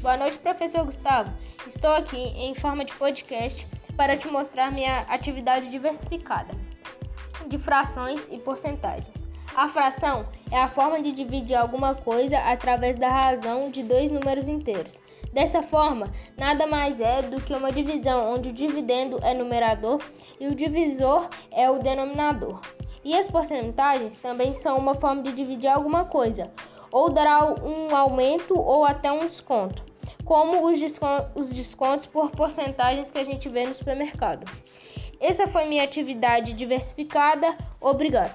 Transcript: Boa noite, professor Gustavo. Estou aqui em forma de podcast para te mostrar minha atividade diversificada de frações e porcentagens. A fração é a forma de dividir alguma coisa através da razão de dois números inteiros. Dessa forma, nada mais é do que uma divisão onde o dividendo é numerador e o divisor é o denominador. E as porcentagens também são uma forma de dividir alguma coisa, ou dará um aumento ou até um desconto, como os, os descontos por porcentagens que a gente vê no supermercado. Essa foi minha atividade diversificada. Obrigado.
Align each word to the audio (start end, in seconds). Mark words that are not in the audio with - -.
Boa 0.00 0.16
noite, 0.16 0.38
professor 0.38 0.84
Gustavo. 0.84 1.32
Estou 1.66 1.90
aqui 1.90 2.16
em 2.16 2.54
forma 2.54 2.84
de 2.84 2.94
podcast 2.94 3.66
para 3.96 4.16
te 4.16 4.28
mostrar 4.28 4.70
minha 4.70 5.00
atividade 5.08 5.68
diversificada 5.70 6.54
de 7.48 7.58
frações 7.58 8.24
e 8.30 8.38
porcentagens. 8.38 9.28
A 9.56 9.68
fração 9.68 10.28
é 10.52 10.56
a 10.56 10.68
forma 10.68 11.02
de 11.02 11.10
dividir 11.10 11.56
alguma 11.56 11.96
coisa 11.96 12.38
através 12.38 12.96
da 12.96 13.08
razão 13.08 13.72
de 13.72 13.82
dois 13.82 14.08
números 14.08 14.46
inteiros. 14.46 15.02
Dessa 15.32 15.64
forma, 15.64 16.12
nada 16.36 16.64
mais 16.64 17.00
é 17.00 17.22
do 17.22 17.40
que 17.40 17.52
uma 17.52 17.72
divisão 17.72 18.34
onde 18.34 18.50
o 18.50 18.52
dividendo 18.52 19.18
é 19.20 19.34
numerador 19.34 20.00
e 20.38 20.46
o 20.46 20.54
divisor 20.54 21.28
é 21.50 21.68
o 21.68 21.80
denominador. 21.80 22.60
E 23.04 23.16
as 23.16 23.28
porcentagens 23.28 24.14
também 24.14 24.52
são 24.52 24.78
uma 24.78 24.94
forma 24.94 25.22
de 25.22 25.32
dividir 25.32 25.68
alguma 25.68 26.04
coisa, 26.04 26.52
ou 26.90 27.10
dará 27.10 27.54
um 27.62 27.94
aumento 27.94 28.58
ou 28.58 28.84
até 28.84 29.10
um 29.10 29.26
desconto, 29.26 29.84
como 30.24 30.66
os, 30.66 30.78
os 31.34 31.50
descontos 31.50 32.06
por 32.06 32.30
porcentagens 32.30 33.10
que 33.10 33.18
a 33.18 33.24
gente 33.24 33.48
vê 33.48 33.66
no 33.66 33.74
supermercado. 33.74 34.50
Essa 35.20 35.46
foi 35.46 35.66
minha 35.66 35.82
atividade 35.82 36.52
diversificada. 36.52 37.56
Obrigado. 37.80 38.32